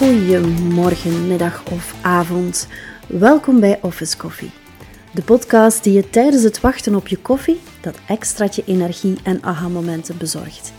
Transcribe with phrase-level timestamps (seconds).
[0.00, 2.68] Goedemorgen, middag of avond.
[3.06, 4.50] Welkom bij Office Coffee.
[5.14, 10.18] De podcast die je tijdens het wachten op je koffie dat extraatje energie en aha-momenten
[10.18, 10.72] bezorgt.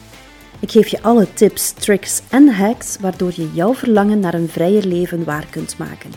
[0.60, 4.86] Ik geef je alle tips, tricks en hacks waardoor je jouw verlangen naar een vrijer
[4.86, 6.12] leven waar kunt maken.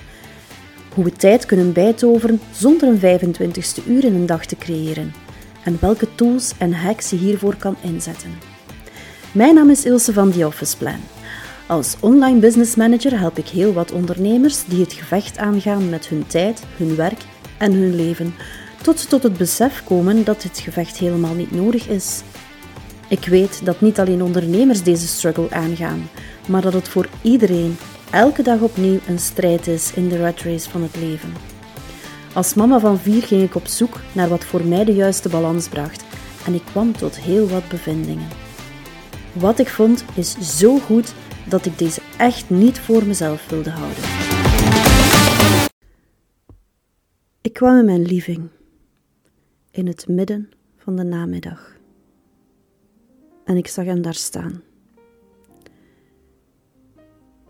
[0.94, 5.14] Hoe we tijd kunnen bijtoveren zonder een 25ste uur in een dag te creëren.
[5.64, 8.30] En welke tools en hacks je hiervoor kan inzetten.
[9.32, 11.13] Mijn naam is Ilse van The Office Plan.
[11.66, 16.26] Als online business manager help ik heel wat ondernemers die het gevecht aangaan met hun
[16.26, 17.24] tijd, hun werk
[17.58, 18.34] en hun leven,
[18.82, 22.22] tot ze tot het besef komen dat dit gevecht helemaal niet nodig is.
[23.08, 26.10] Ik weet dat niet alleen ondernemers deze struggle aangaan,
[26.48, 27.76] maar dat het voor iedereen
[28.10, 31.32] elke dag opnieuw een strijd is in de rat race van het leven.
[32.32, 35.68] Als mama van vier ging ik op zoek naar wat voor mij de juiste balans
[35.68, 36.04] bracht
[36.46, 38.28] en ik kwam tot heel wat bevindingen.
[39.32, 41.14] Wat ik vond is zo goed
[41.48, 44.02] dat ik deze echt niet voor mezelf wilde houden.
[47.40, 48.48] Ik kwam in mijn living,
[49.70, 51.76] in het midden van de namiddag.
[53.44, 54.62] En ik zag hem daar staan.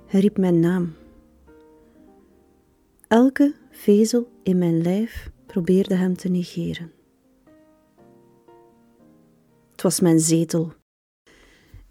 [0.06, 0.94] Hij riep mijn naam.
[3.08, 6.92] Elke vezel in mijn lijf probeerde hem te negeren.
[9.70, 10.72] Het was mijn zetel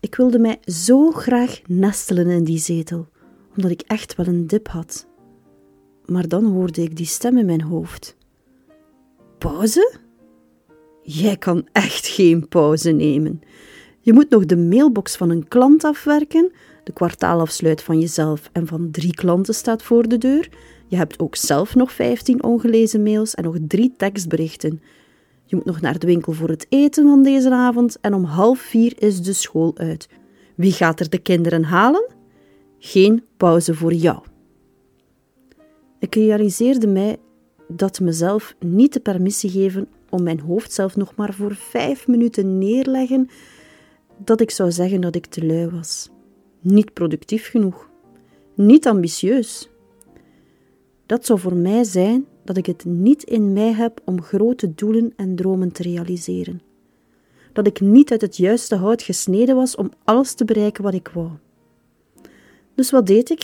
[0.04, 3.08] ik wilde mij zo graag nestelen in die zetel,
[3.56, 5.08] omdat ik echt wel een dip had.
[6.06, 8.18] Maar dan hoorde ik die stem in mijn hoofd.
[9.38, 9.98] Pauze?
[11.04, 13.42] Jij kan echt geen pauze nemen.
[14.00, 16.52] Je moet nog de mailbox van een klant afwerken,
[16.84, 20.50] de kwartaalafsluit van jezelf en van drie klanten staat voor de deur.
[20.88, 24.81] Je hebt ook zelf nog 15 ongelezen mails en nog drie tekstberichten.
[25.44, 28.60] Je moet nog naar de winkel voor het eten van deze avond en om half
[28.60, 30.10] vier is de school uit.
[30.56, 32.12] Wie gaat er de kinderen halen?
[32.80, 34.24] Geen pauze voor jou.
[36.00, 37.18] Ik realiseerde mij
[37.68, 42.58] dat mezelf niet de permissie geven om mijn hoofd zelf nog maar voor vijf minuten
[42.58, 43.30] neerleggen,
[44.18, 46.09] dat ik zou zeggen dat ik te lui was.
[46.59, 47.90] Niet productief genoeg.
[48.56, 49.70] Niet ambitieus.
[51.06, 55.14] Dat zou voor mij zijn dat ik het niet in mij heb om grote doelen
[55.16, 56.62] en dromen te realiseren.
[57.54, 61.08] Dat ik niet uit het juiste hout gesneden was om alles te bereiken wat ik
[61.08, 61.30] wou.
[62.76, 63.44] Dus wat deed ik?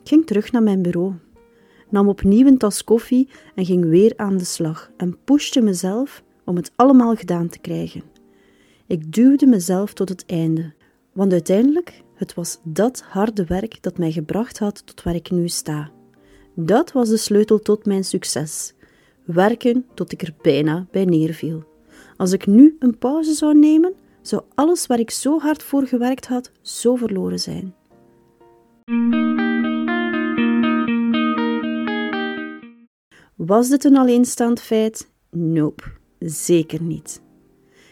[0.00, 1.12] Ik ging terug naar mijn bureau,
[1.88, 6.56] nam opnieuw een tas koffie en ging weer aan de slag en pushte mezelf om
[6.56, 8.02] het allemaal gedaan te krijgen.
[8.86, 10.72] Ik duwde mezelf tot het einde,
[11.12, 15.48] want uiteindelijk het was dat harde werk dat mij gebracht had tot waar ik nu
[15.48, 15.90] sta.
[16.58, 18.74] Dat was de sleutel tot mijn succes.
[19.24, 21.64] Werken tot ik er bijna bij neerviel.
[22.16, 26.26] Als ik nu een pauze zou nemen, zou alles waar ik zo hard voor gewerkt
[26.26, 27.74] had, zo verloren zijn.
[33.34, 35.10] Was dit een alleenstaand feit?
[35.30, 35.82] Nope,
[36.18, 37.22] zeker niet.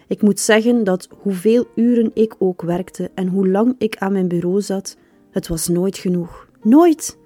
[0.08, 4.28] Ik moet zeggen dat hoeveel uren ik ook werkte en hoe lang ik aan mijn
[4.28, 4.96] bureau zat,
[5.30, 6.48] het was nooit genoeg.
[6.62, 7.22] Nooit!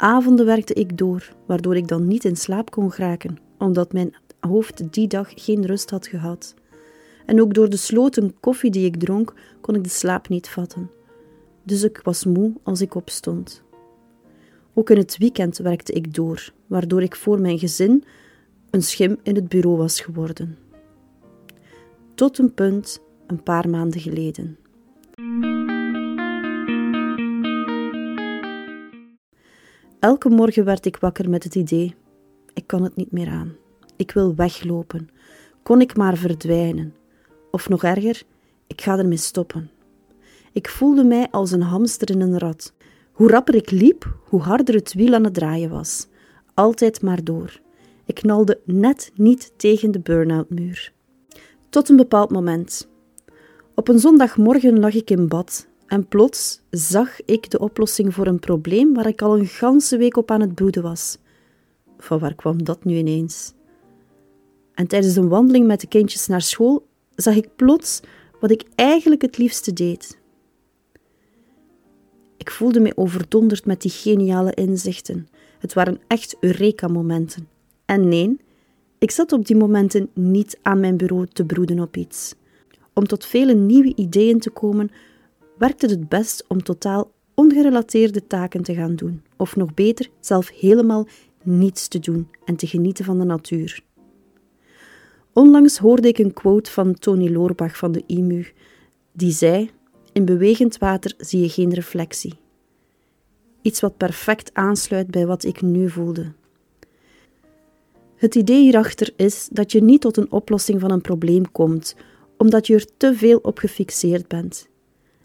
[0.00, 4.92] Avonden werkte ik door, waardoor ik dan niet in slaap kon geraken, omdat mijn hoofd
[4.92, 6.54] die dag geen rust had gehad.
[7.26, 10.90] En ook door de sloten koffie die ik dronk, kon ik de slaap niet vatten.
[11.62, 13.62] Dus ik was moe als ik opstond.
[14.74, 18.04] Ook in het weekend werkte ik door, waardoor ik voor mijn gezin
[18.70, 20.58] een schim in het bureau was geworden.
[22.14, 24.58] Tot een punt een paar maanden geleden.
[30.00, 31.94] Elke morgen werd ik wakker met het idee:
[32.54, 33.56] ik kan het niet meer aan.
[33.96, 35.08] Ik wil weglopen.
[35.62, 36.94] Kon ik maar verdwijnen.
[37.50, 38.22] Of nog erger,
[38.66, 39.70] ik ga ermee stoppen.
[40.52, 42.72] Ik voelde mij als een hamster in een rad.
[43.12, 46.06] Hoe rapper ik liep, hoe harder het wiel aan het draaien was.
[46.54, 47.60] Altijd maar door.
[48.04, 50.92] Ik knalde net niet tegen de burn-out muur.
[51.68, 52.88] Tot een bepaald moment.
[53.74, 58.38] Op een zondagmorgen lag ik in bad en plots zag ik de oplossing voor een
[58.38, 61.18] probleem waar ik al een ganse week op aan het broeden was.
[61.98, 63.52] Van waar kwam dat nu ineens?
[64.74, 68.00] En tijdens een wandeling met de kindjes naar school zag ik plots
[68.40, 70.18] wat ik eigenlijk het liefste deed.
[72.36, 75.28] Ik voelde me overdonderd met die geniale inzichten.
[75.58, 77.48] Het waren echt Eureka-momenten.
[77.84, 78.40] En nee,
[78.98, 82.34] ik zat op die momenten niet aan mijn bureau te broeden op iets.
[82.92, 84.90] Om tot vele nieuwe ideeën te komen,
[85.60, 90.50] werkt het het best om totaal ongerelateerde taken te gaan doen, of nog beter, zelf
[90.50, 91.06] helemaal
[91.42, 93.82] niets te doen en te genieten van de natuur.
[95.32, 98.46] Onlangs hoorde ik een quote van Tony Loorbach van de IMU,
[99.12, 99.70] die zei:
[100.12, 102.34] In bewegend water zie je geen reflectie.
[103.62, 106.32] Iets wat perfect aansluit bij wat ik nu voelde.
[108.16, 111.96] Het idee hierachter is dat je niet tot een oplossing van een probleem komt,
[112.36, 114.69] omdat je er te veel op gefixeerd bent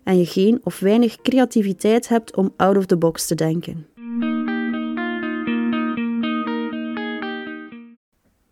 [0.05, 3.87] en je geen of weinig creativiteit hebt om out of the box te denken.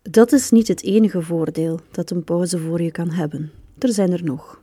[0.02, 3.52] Dat is niet het enige voordeel dat een pauze voor je kan hebben.
[3.78, 4.62] Er zijn er nog.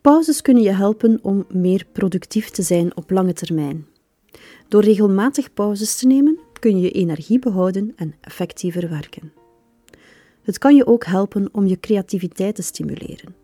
[0.00, 3.86] Pauzes kunnen je helpen om meer productief te zijn op lange termijn.
[4.68, 9.32] Door regelmatig pauzes te nemen kun je je energie behouden en effectiever werken.
[10.42, 13.34] Het kan je ook helpen om je creativiteit te stimuleren.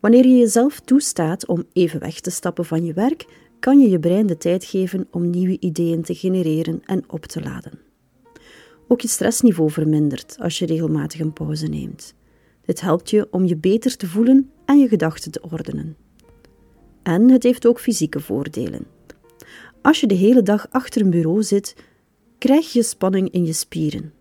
[0.00, 3.26] Wanneer je jezelf toestaat om even weg te stappen van je werk,
[3.58, 7.42] kan je je brein de tijd geven om nieuwe ideeën te genereren en op te
[7.42, 7.78] laden.
[8.88, 12.14] Ook je stressniveau vermindert als je regelmatig een pauze neemt.
[12.64, 15.96] Dit helpt je om je beter te voelen en je gedachten te ordenen.
[17.02, 18.86] En het heeft ook fysieke voordelen.
[19.82, 21.76] Als je de hele dag achter een bureau zit,
[22.38, 24.12] krijg je spanning in je spieren.